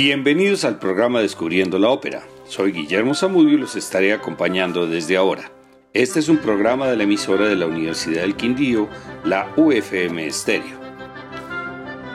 [0.00, 2.22] Bienvenidos al programa Descubriendo la Ópera.
[2.46, 5.50] Soy Guillermo Zamudio y los estaré acompañando desde ahora.
[5.92, 8.88] Este es un programa de la emisora de la Universidad del Quindío,
[9.24, 10.78] la UFM Estéreo.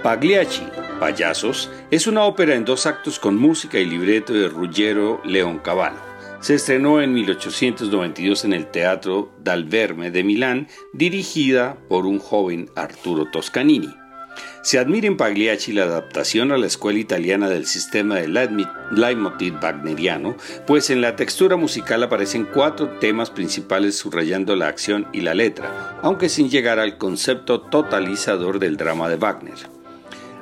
[0.02, 0.64] Pagliacci,
[0.98, 6.00] Payasos, es una ópera en dos actos con música y libreto de Ruggiero Leoncavallo.
[6.40, 12.70] Se estrenó en 1892 en el Teatro Dal Verme de Milán, dirigida por un joven
[12.78, 13.94] Arturo Toscanini.
[14.64, 20.38] Se admira en Pagliacci la adaptación a la escuela italiana del sistema de leitmotiv wagneriano,
[20.66, 26.00] pues en la textura musical aparecen cuatro temas principales subrayando la acción y la letra,
[26.02, 29.58] aunque sin llegar al concepto totalizador del drama de Wagner.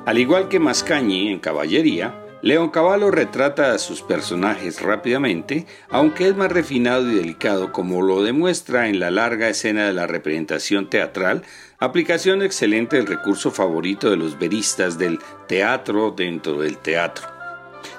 [0.06, 6.36] Al igual que Mascagni en Caballería, León Cavallo retrata a sus personajes rápidamente, aunque es
[6.36, 11.42] más refinado y delicado como lo demuestra en la larga escena de la representación teatral,
[11.84, 17.26] aplicación excelente del recurso favorito de los veristas del teatro dentro del teatro.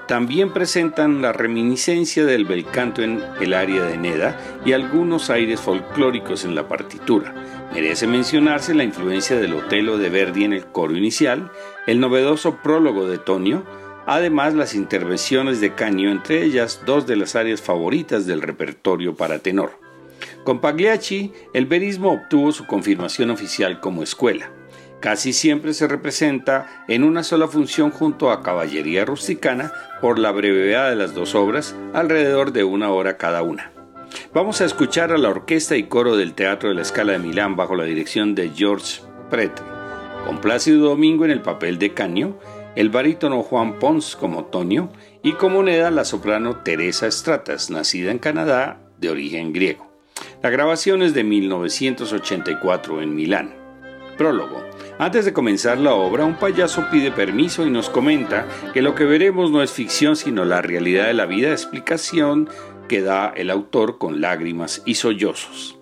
[0.08, 5.60] También presentan la reminiscencia del bel canto en el área de Neda y algunos aires
[5.60, 7.34] folclóricos en la partitura.
[7.74, 11.52] Merece mencionarse la influencia del Otelo de Verdi en el coro inicial,
[11.86, 13.66] el novedoso prólogo de Tonio,
[14.06, 19.40] Además, las intervenciones de Canio, entre ellas dos de las áreas favoritas del repertorio para
[19.40, 19.83] tenor.
[20.44, 24.52] Con Pagliacci, el verismo obtuvo su confirmación oficial como escuela.
[25.00, 29.72] Casi siempre se representa en una sola función junto a Caballería Rusticana
[30.02, 33.72] por la brevedad de las dos obras, alrededor de una hora cada una.
[34.34, 37.56] Vamos a escuchar a la orquesta y coro del Teatro de la Escala de Milán
[37.56, 39.66] bajo la dirección de George Pretre,
[40.26, 42.38] con Plácido Domingo en el papel de Canio
[42.76, 44.90] el barítono Juan Pons como Tonio
[45.22, 49.93] y como Neda la soprano Teresa Stratas, nacida en Canadá de origen griego.
[50.44, 53.56] La grabación es de 1984 en Milán.
[54.18, 54.62] Prólogo.
[55.00, 59.06] Antes de comenzar la obra, un payaso pide permiso y nos comenta que lo que
[59.06, 62.50] veremos no es ficción sino la realidad de la vida, explicación
[62.90, 65.78] que da el autor con lágrimas y sollozos.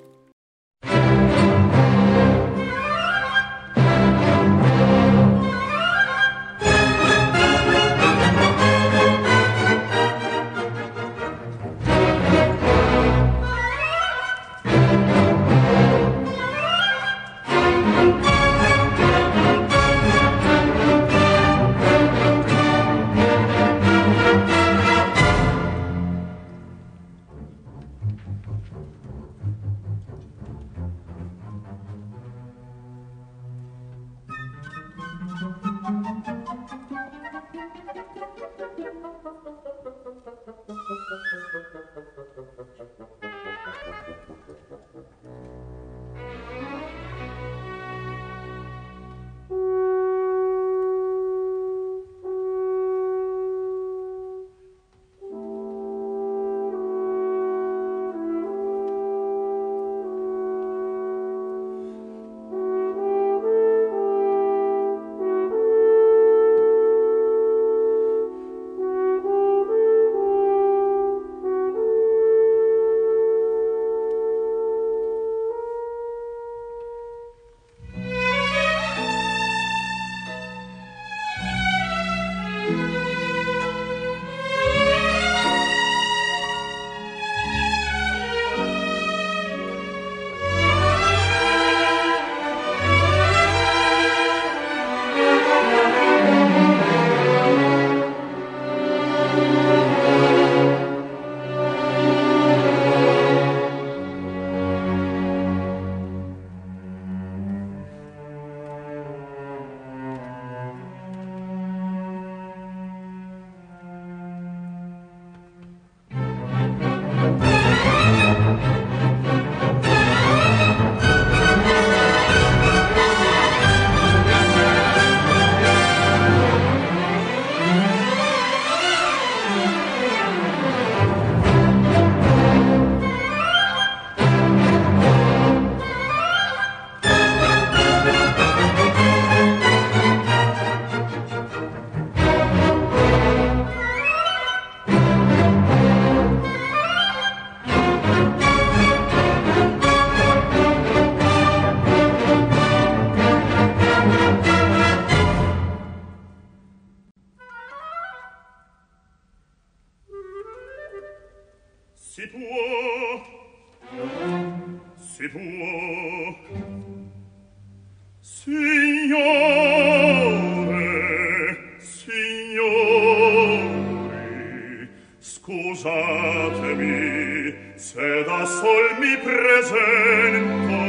[177.82, 180.80] se da sol mi presento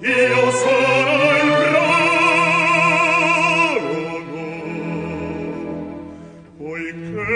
[0.00, 2.00] io sono il bravo
[6.58, 7.32] poiché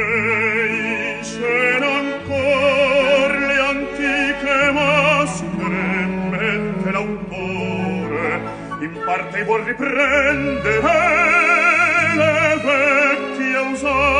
[1.17, 5.89] in scena ancor le antiche maschere
[6.29, 8.33] mette l'autore
[8.81, 10.97] in parte vuol riprendere
[12.15, 14.14] le vecchie usate.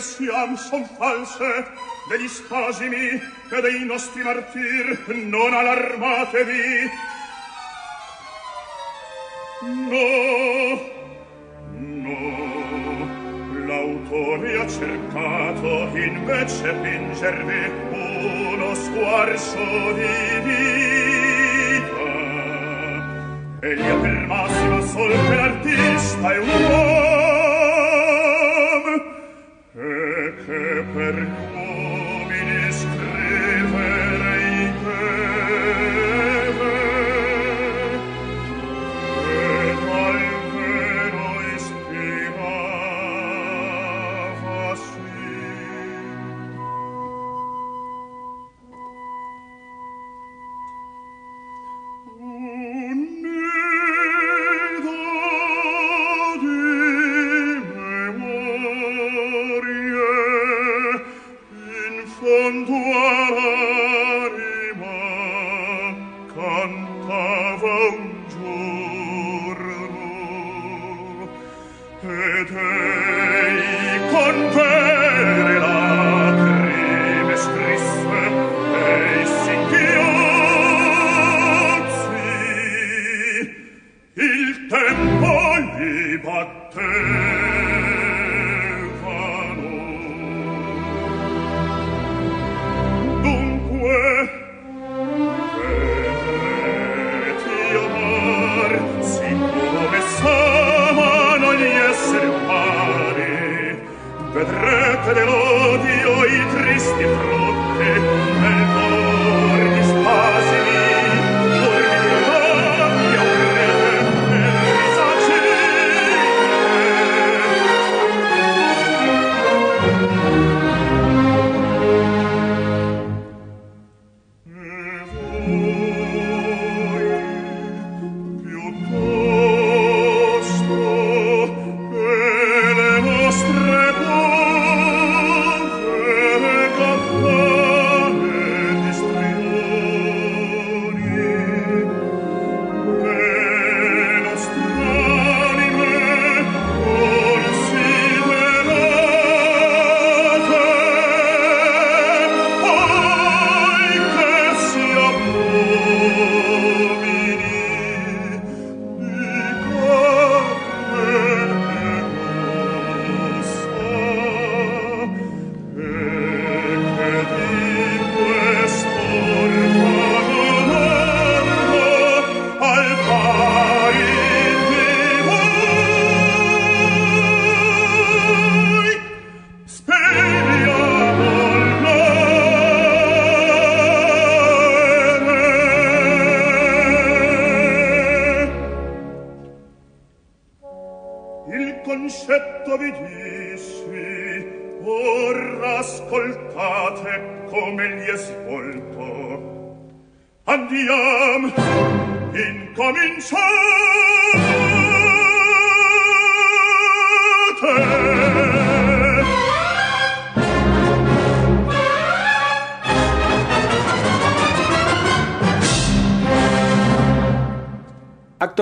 [0.00, 1.66] Versiam son false
[2.08, 3.20] degli spasimi
[3.50, 6.90] e dei nostri martir non allarmatevi.
[9.90, 10.08] No
[12.02, 12.20] no
[13.66, 20.89] l'autore ha cercato invece fingervi uno squarcio di vita
[23.62, 26.88] e gli apre il massimo sol per artista è un uomo
[29.74, 31.49] e che per
[62.50, 63.09] con tuo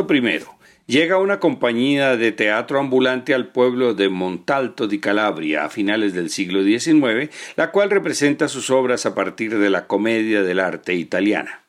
[0.07, 0.59] primero.
[0.87, 6.31] Llega una compañía de teatro ambulante al pueblo de Montalto di Calabria a finales del
[6.31, 11.63] siglo XIX, la cual representa sus obras a partir de la comedia del arte italiana.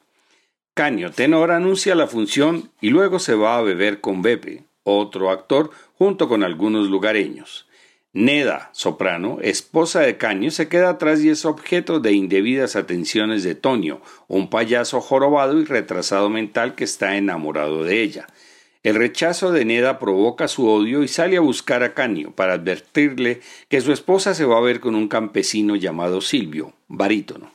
[0.74, 5.72] Canio Tenor anuncia la función y luego se va a beber con Beppe, otro actor,
[5.96, 7.69] junto con algunos lugareños.
[8.12, 13.54] Neda, soprano, esposa de Caño, se queda atrás y es objeto de indebidas atenciones de
[13.54, 18.26] Tonio, un payaso jorobado y retrasado mental que está enamorado de ella.
[18.82, 23.42] El rechazo de Neda provoca su odio y sale a buscar a Canio para advertirle
[23.68, 27.52] que su esposa se va a ver con un campesino llamado Silvio, barítono.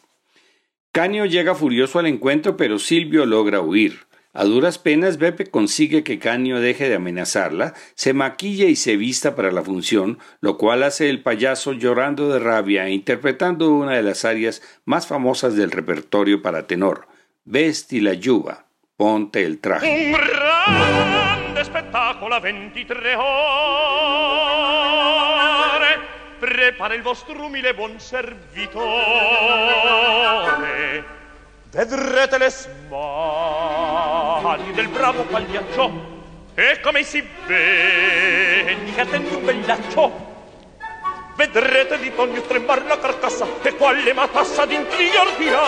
[0.93, 4.07] Canio llega furioso al encuentro, pero Silvio logra huir.
[4.37, 9.37] A duras penas, Beppe consigue que Canio deje de amenazarla, se maquilla y se vista
[9.37, 14.03] para la función, lo cual hace el payaso llorando de rabia e interpretando una de
[14.03, 17.07] las arias más famosas del repertorio para tenor,
[17.45, 19.87] Vesti la Yuba, ponte el traje.
[19.87, 23.25] Un grande spettacolo a 23 ore
[26.41, 28.83] prepara il vostro umile buon servitore.
[31.71, 32.51] Vedrete le
[34.45, 36.13] smanie del bravo pagliaccio
[36.55, 40.33] e come si vendica tendo un bellaccio.
[41.35, 45.61] Vedrete di Tonio tremar la carcassa e quale matassa d'intriga ordina.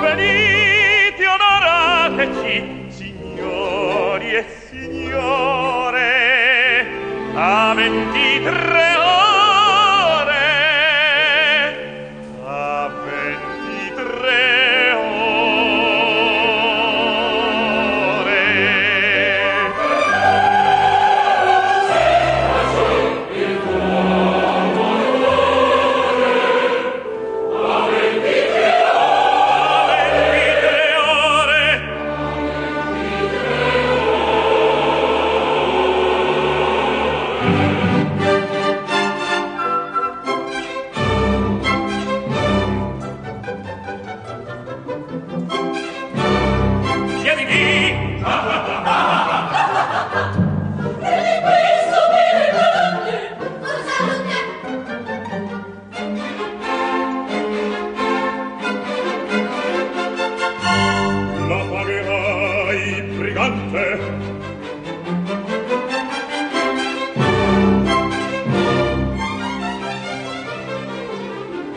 [0.00, 6.02] Venite, onorateci, signori e signore,
[7.34, 8.93] a ventitre
[63.44, 64.00] brillante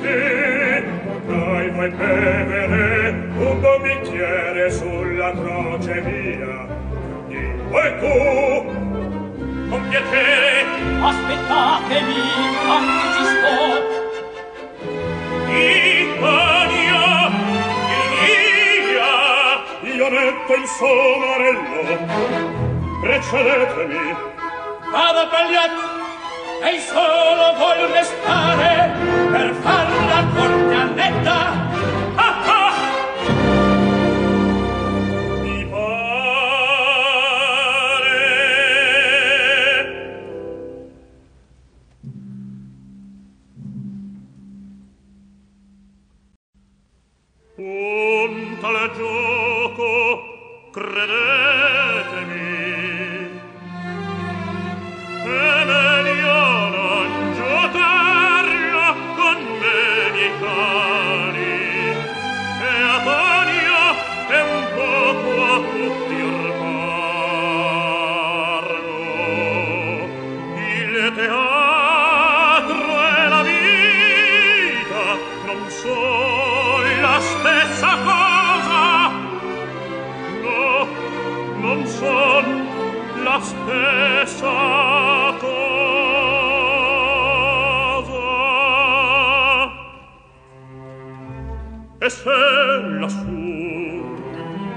[0.02, 6.76] e potrai mai bevere un buon bicchiere sulla croce mia.
[7.30, 8.66] E tu
[9.70, 10.66] con piacere
[11.02, 12.22] aspettatemi
[12.70, 13.17] anche
[20.78, 21.82] somarello
[23.02, 24.16] precedetemi
[24.92, 25.88] vado a pagliaccio
[26.70, 28.92] e solo voglio restare
[29.32, 29.97] per farlo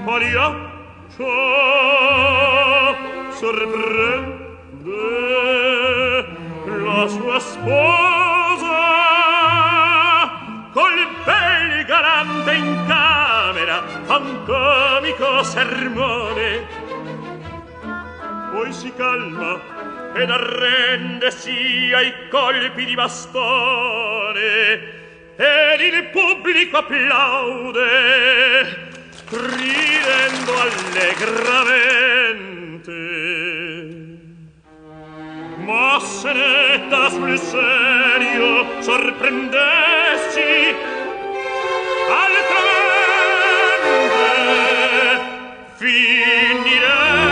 [0.05, 1.29] pagliaccio
[3.29, 4.39] sorprende
[6.65, 8.81] la sua sposa
[10.73, 16.67] col bel galante in camera fa un comico sermone.
[18.51, 19.59] Poi si calma
[20.13, 24.39] ed arrendesi ai colpi di bastone
[25.35, 27.89] ed il pubblico applaude
[29.31, 31.89] ridendo allegramente.
[35.65, 36.61] Ma se ne
[37.09, 40.75] sul serio sorprendessi
[42.23, 42.81] altramente
[45.77, 47.30] finirei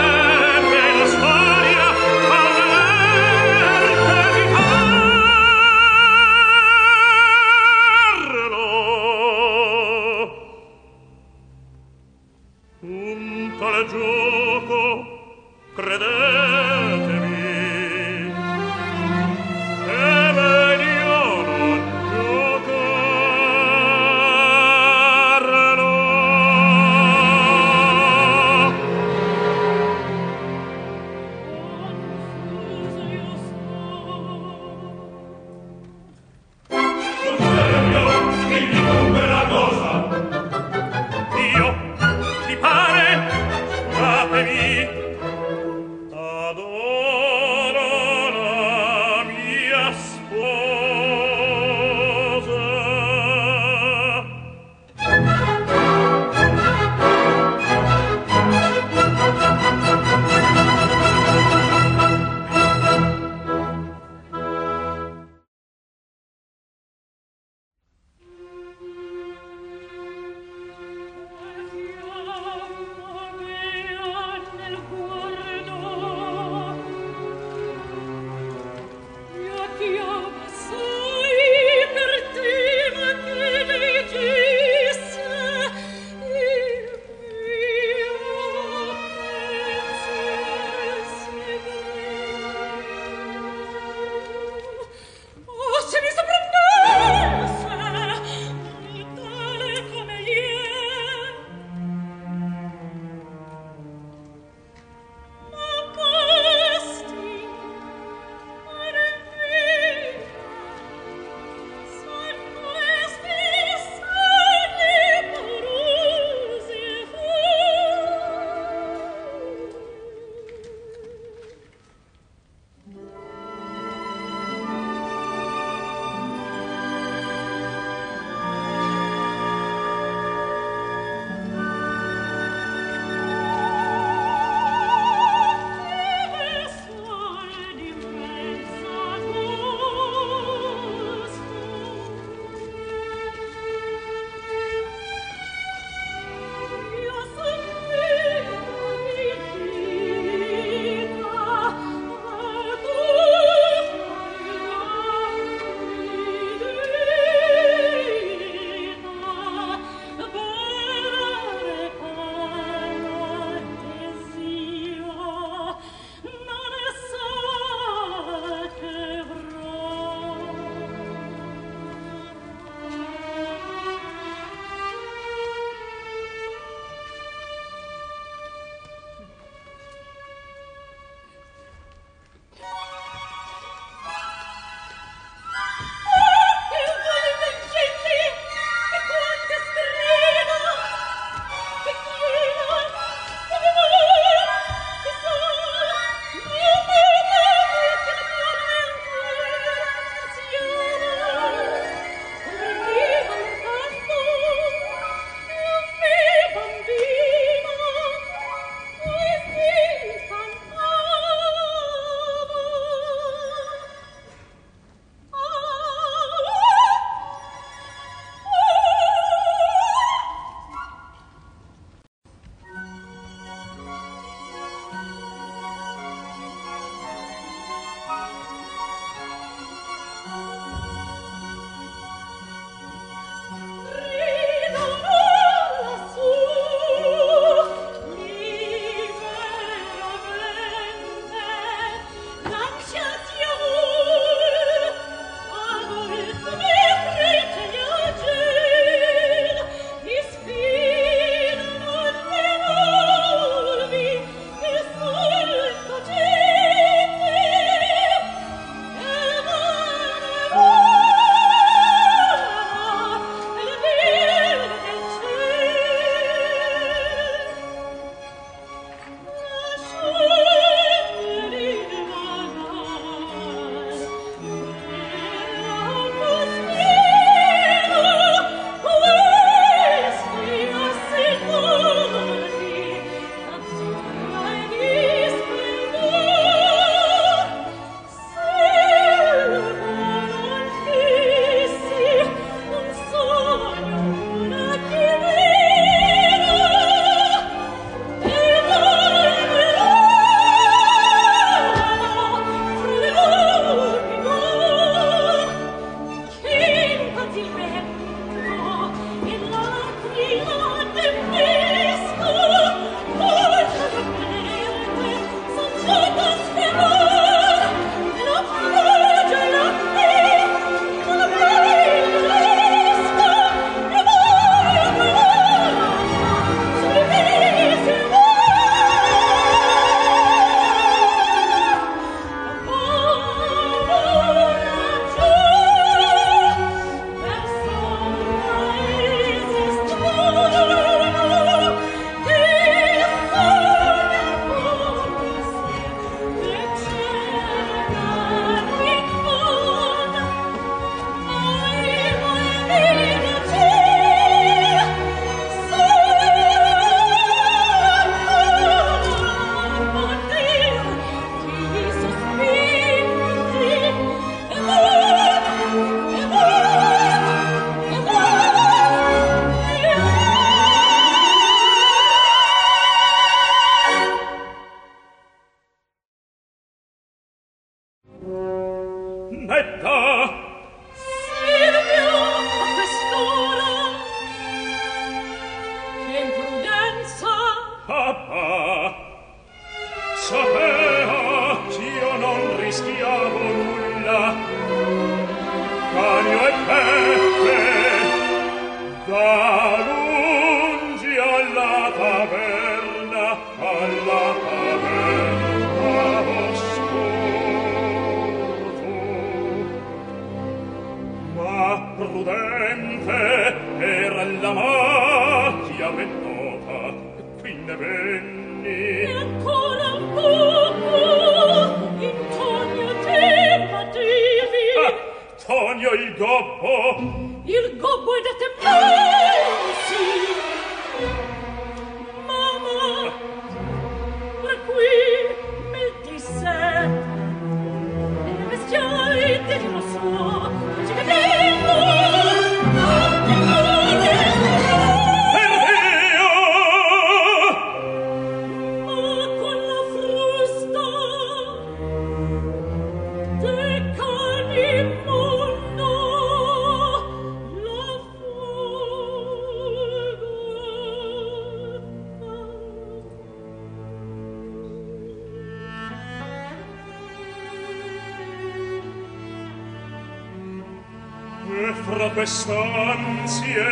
[471.50, 473.66] e frappe stanzie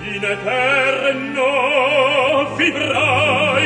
[0.00, 1.44] in eterno
[2.56, 3.63] vibrai.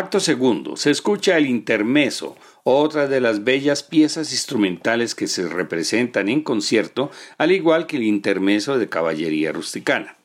[0.00, 0.78] Acto segundo.
[0.78, 2.34] Se escucha el intermeso,
[2.64, 8.04] otra de las bellas piezas instrumentales que se representan en concierto, al igual que el
[8.04, 10.16] intermeso de caballería rusticana.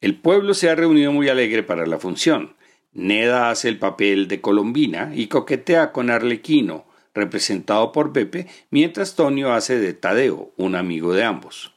[0.00, 2.54] El pueblo se ha reunido muy alegre para la función.
[2.94, 9.52] Neda hace el papel de Colombina y coquetea con Arlequino, representado por Pepe, mientras Tonio
[9.52, 11.74] hace de Tadeo, un amigo de ambos.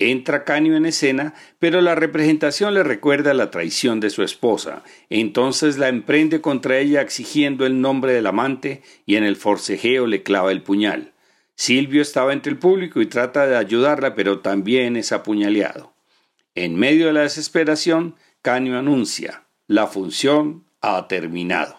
[0.00, 4.84] Entra Canio en escena, pero la representación le recuerda la traición de su esposa.
[5.10, 10.22] Entonces la emprende contra ella exigiendo el nombre del amante y en el forcejeo le
[10.22, 11.12] clava el puñal.
[11.56, 15.92] Silvio estaba entre el público y trata de ayudarla, pero también es apuñaleado.
[16.54, 21.77] En medio de la desesperación, Canio anuncia, la función ha terminado.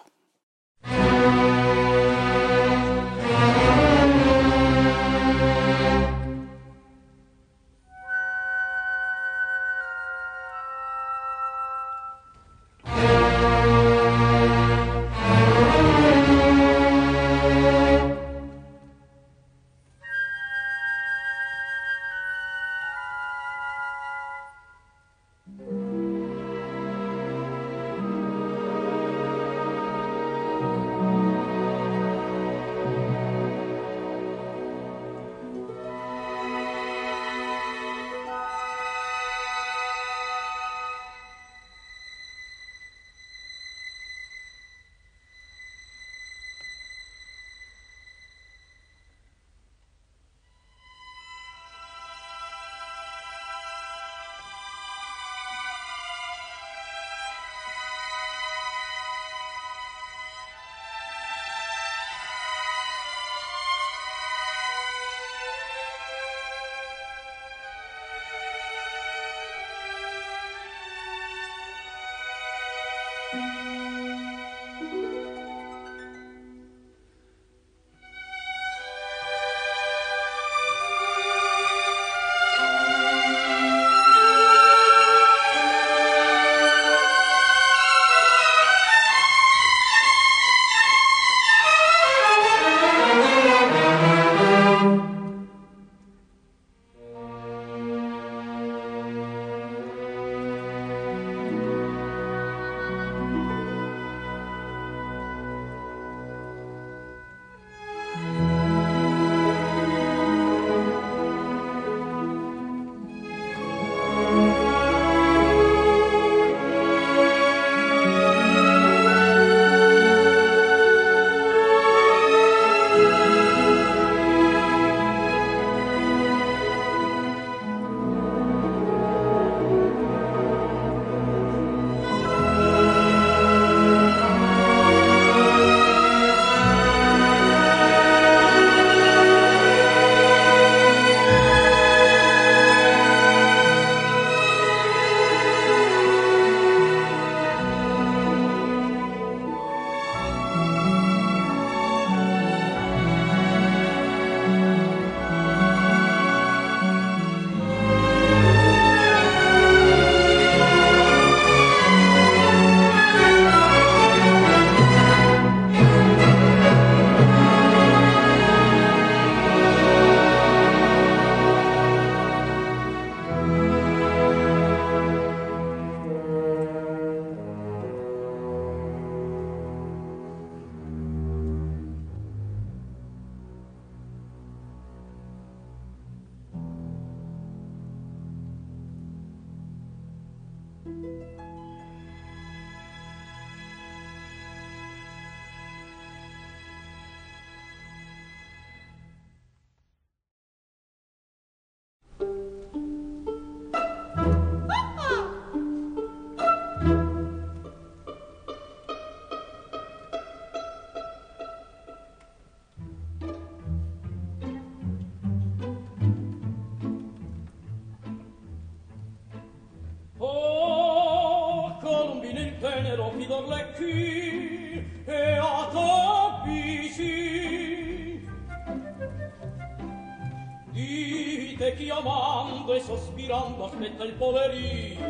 [232.74, 235.00] e sospirando aspetta il poverino.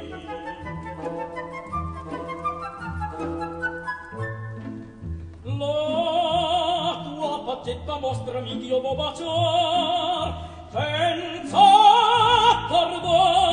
[5.42, 11.58] La tua faccetta mostrami che io vo' baciar senza
[12.68, 13.50] tardar.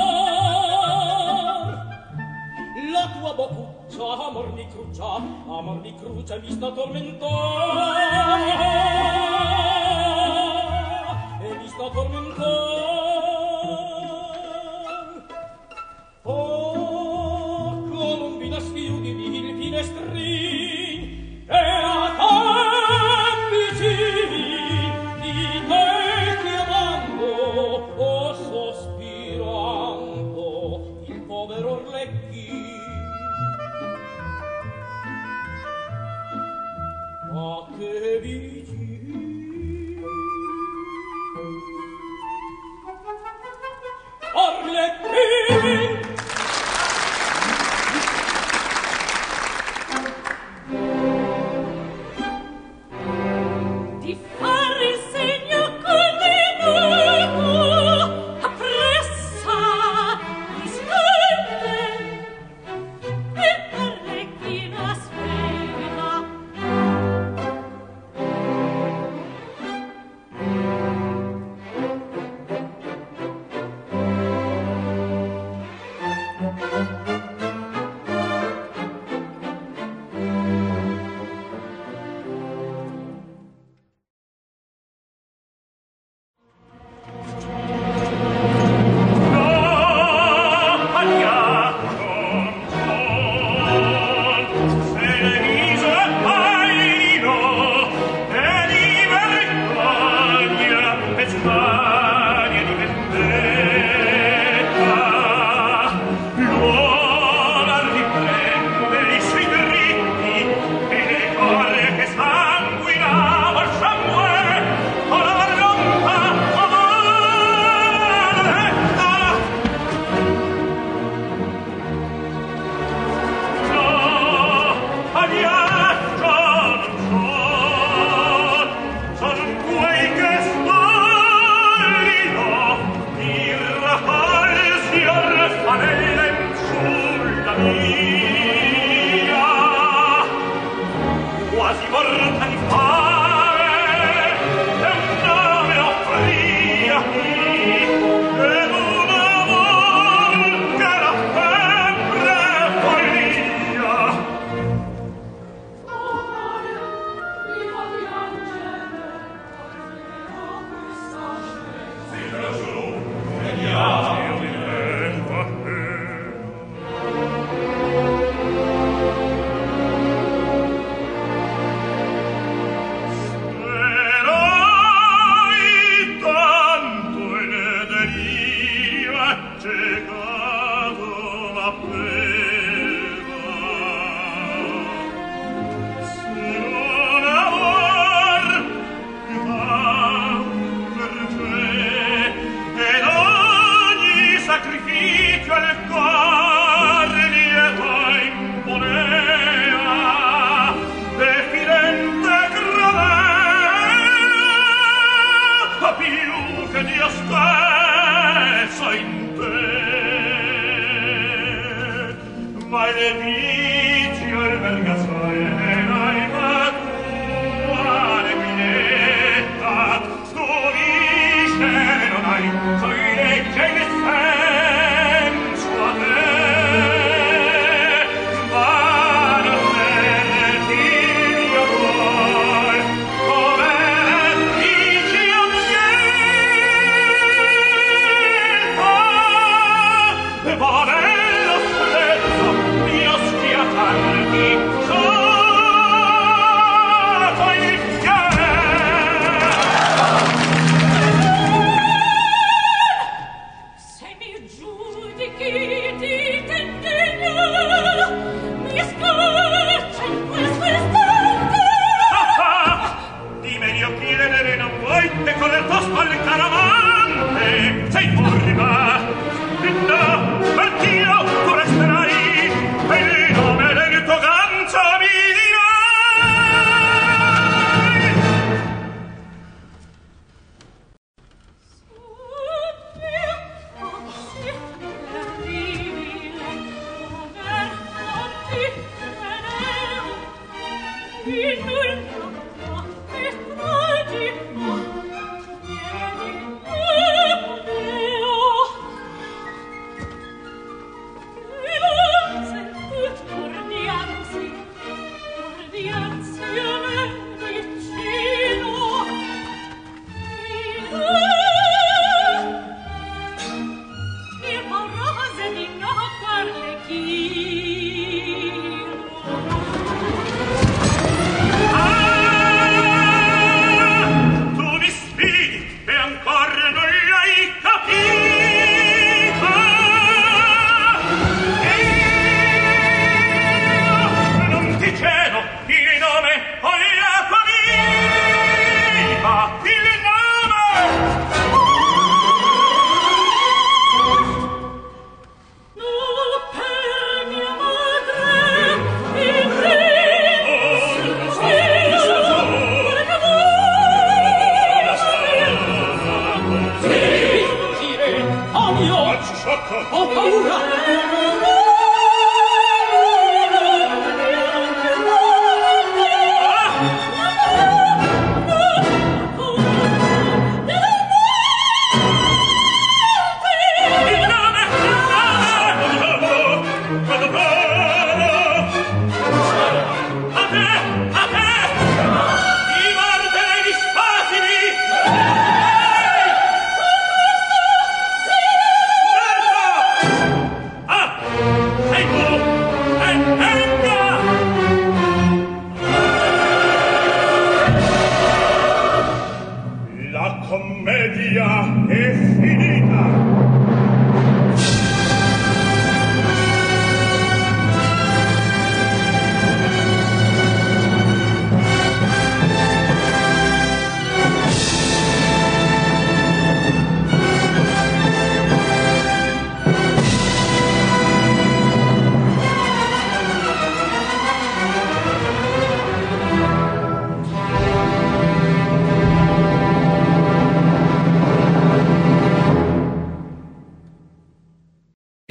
[2.91, 7.97] La tua bocca amor mi crucia, amor mi cruccia, mi sta tormentando.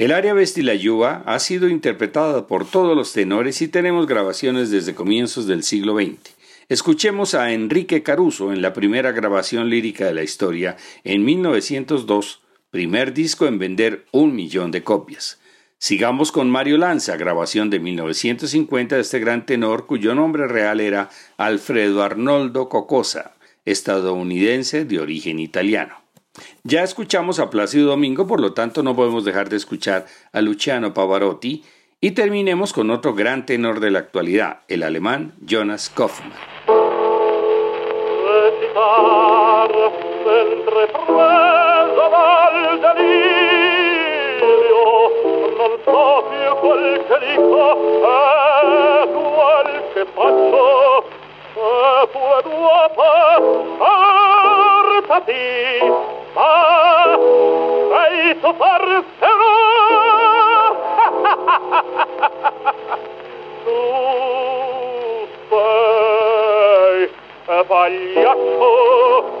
[0.07, 5.47] El área Vestilayúa ha sido interpretada por todos los tenores y tenemos grabaciones desde comienzos
[5.47, 6.33] del siglo XX.
[6.69, 12.41] Escuchemos a Enrique Caruso en la primera grabación lírica de la historia en 1902,
[12.71, 15.41] primer disco en vender un millón de copias.
[15.77, 21.09] Sigamos con Mario Lanza, grabación de 1950 de este gran tenor cuyo nombre real era
[21.35, 23.35] Alfredo Arnoldo Cocosa,
[23.65, 26.06] estadounidense de origen italiano.
[26.63, 30.93] Ya escuchamos a Plácido Domingo, por lo tanto no podemos dejar de escuchar a Luciano
[30.93, 31.63] Pavarotti
[31.99, 36.33] y terminemos con otro gran tenor de la actualidad, el alemán Jonas Kaufmann.
[56.37, 57.17] ma
[57.89, 59.55] sei tu farterò
[63.65, 63.79] tu
[65.49, 67.09] sei
[67.47, 69.35] e pagliaccio.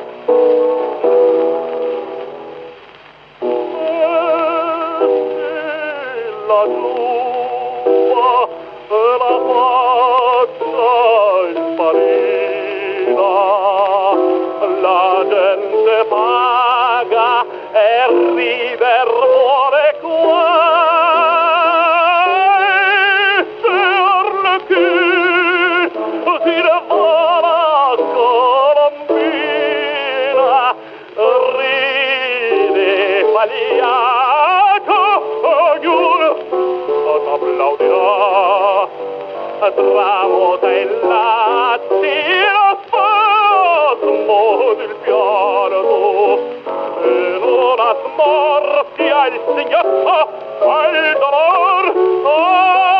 [49.17, 49.85] al signor
[50.61, 51.93] al dolor.
[52.25, 52.96] Oh,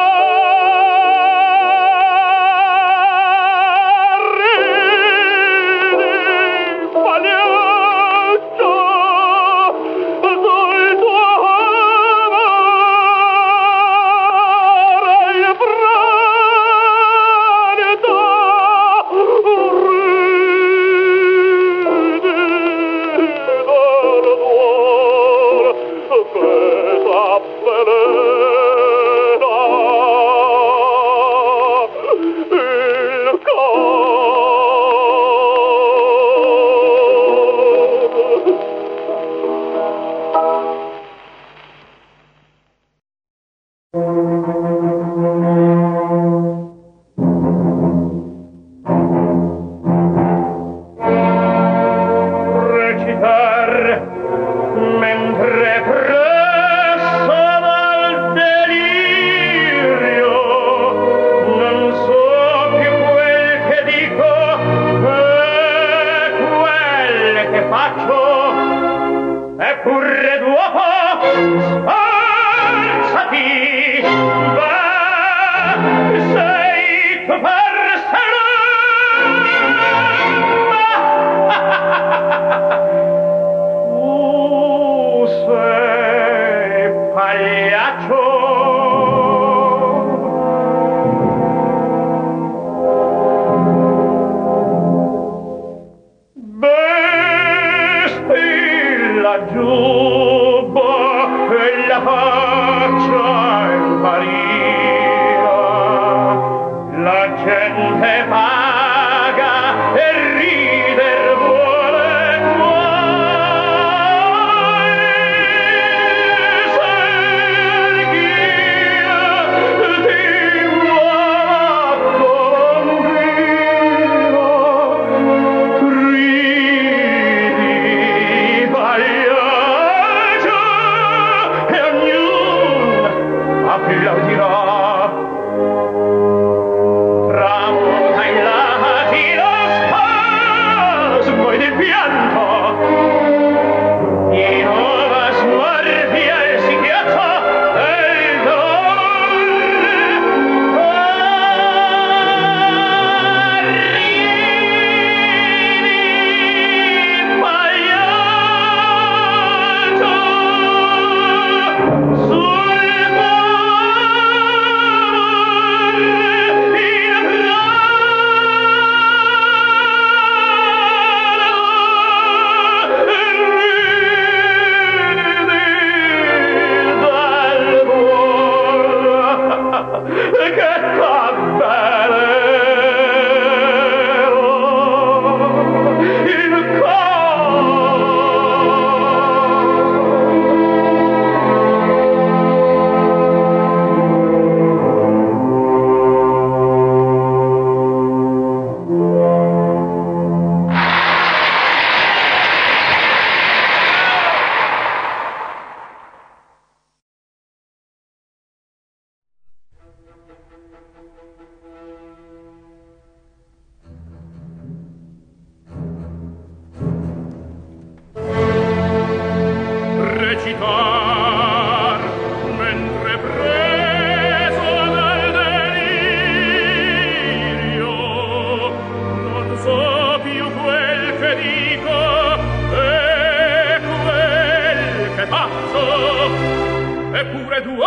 [235.48, 237.86] braccio eppure dopo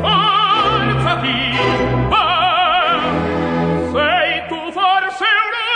[0.00, 1.36] forzati
[2.08, 3.00] va.
[3.92, 5.66] Sei tu forse una?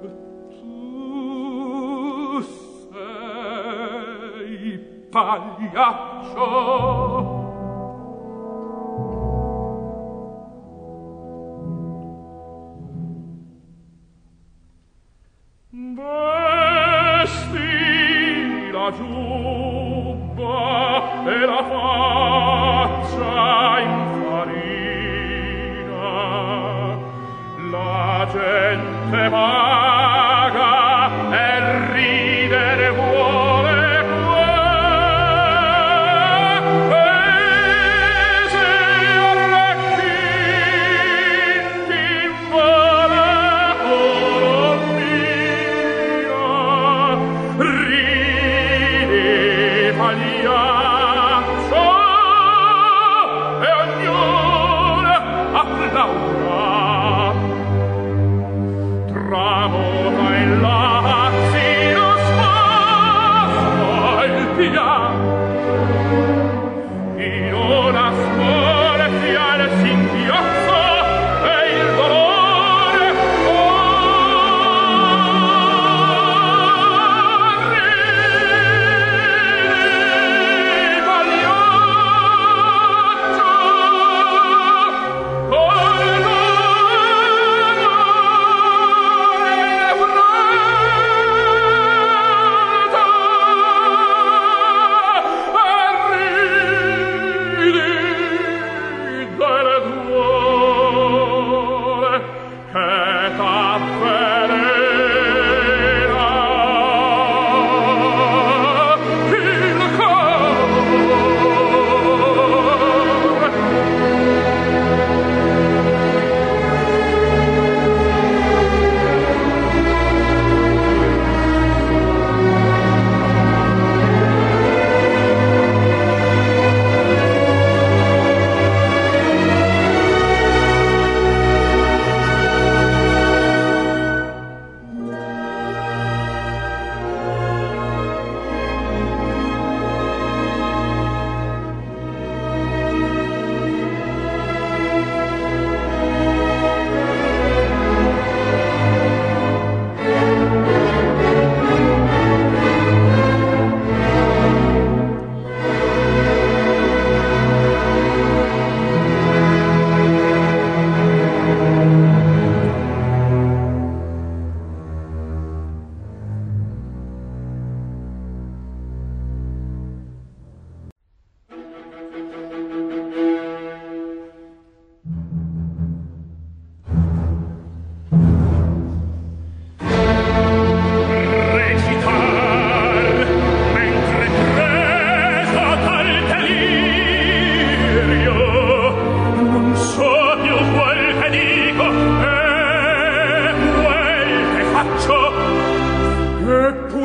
[2.30, 2.42] Tu
[2.92, 4.60] sei
[5.10, 6.89] pagliaccio.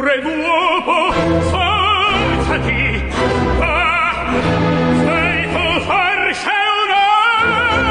[0.06, 0.97] re d'uopo
[1.49, 2.84] forzati
[3.58, 4.26] va ah,
[5.01, 7.88] sei tu farce un om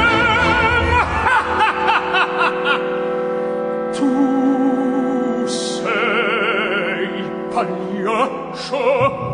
[3.97, 4.11] tu
[5.45, 7.09] sei
[7.53, 9.24] pagliaccio.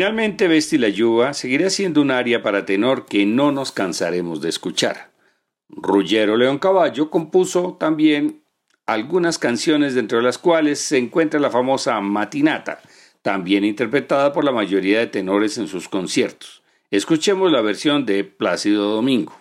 [0.00, 4.48] Finalmente, Vesti la Yuba seguirá siendo un aria para tenor que no nos cansaremos de
[4.48, 5.12] escuchar.
[5.68, 8.42] Ruggero León Caballo compuso también
[8.86, 12.80] algunas canciones dentro de las cuales se encuentra la famosa Matinata,
[13.20, 16.62] también interpretada por la mayoría de tenores en sus conciertos.
[16.90, 19.39] Escuchemos la versión de Plácido Domingo.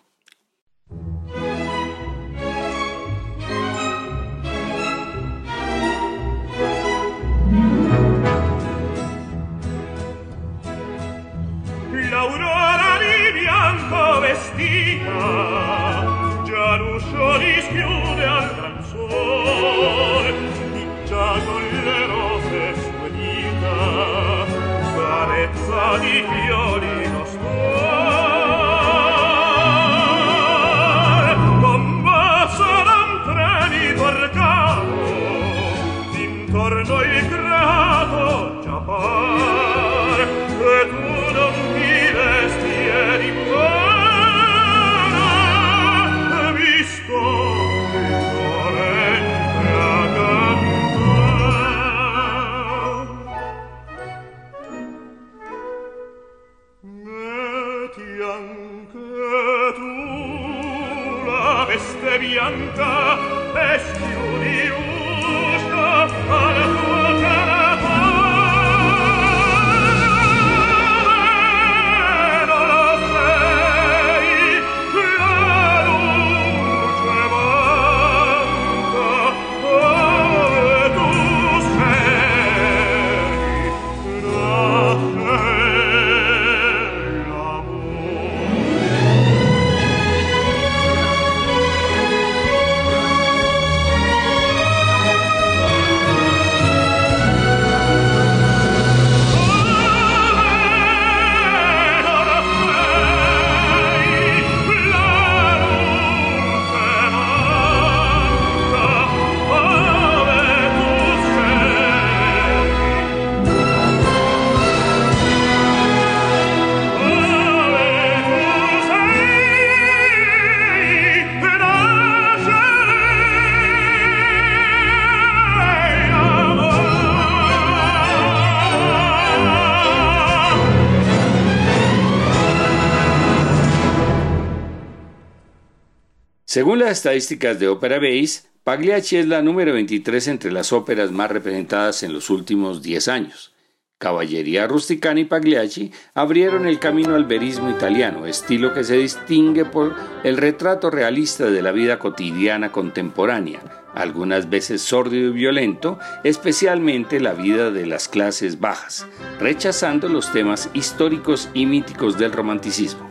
[136.60, 141.32] Según las estadísticas de Opera Base, Pagliacci es la número 23 entre las óperas más
[141.32, 143.54] representadas en los últimos 10 años.
[143.98, 149.96] Caballería Rusticana y Pagliacci abrieron el camino al verismo italiano, estilo que se distingue por
[150.26, 153.62] el retrato realista de la vida cotidiana contemporánea,
[153.96, 159.08] algunas veces sórdido y violento, especialmente la vida de las clases bajas,
[159.40, 163.10] rechazando los temas históricos y míticos del romanticismo.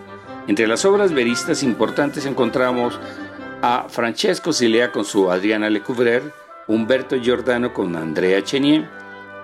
[0.49, 2.99] Entre las obras veristas importantes encontramos
[3.63, 6.33] a Francesco Silea con su Adriana Lecouvreur,
[6.69, 8.89] Humberto Giordano con Andrea Chenier,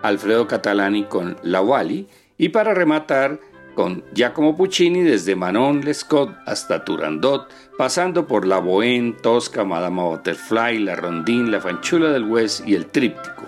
[0.03, 2.07] Alfredo Catalani con La Wally
[2.39, 3.41] y para rematar
[3.75, 10.79] con Giacomo Puccini desde Manon Lescaut hasta Turandot, pasando por La Bohème, Tosca, Madame Butterfly,
[10.79, 13.43] La Rondine, La Fanchula del West y El Tríptico.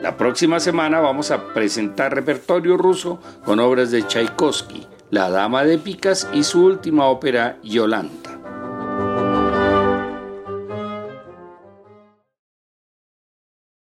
[0.00, 5.78] La próxima semana vamos a presentar repertorio ruso con obras de Tchaikovsky, La Dama de
[5.78, 8.33] Picas y su última ópera Yolanda.